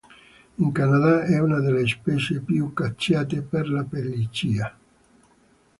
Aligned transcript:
In 0.55 0.71
Canada, 0.71 1.25
è 1.25 1.39
una 1.39 1.59
delle 1.59 1.85
specie 1.85 2.39
più 2.41 2.73
cacciate 2.73 3.43
per 3.43 3.69
la 3.69 3.83
pelliccia. 3.83 4.75